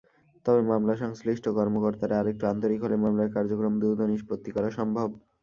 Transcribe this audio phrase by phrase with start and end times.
[0.45, 5.09] তবে মামলা-সংশ্লিষ্ট কর্মকর্তারা আরেকটু আন্তরিক হলে মামলার কার্যক্রম দ্রুত নিষ্পত্তি করা সম্ভব।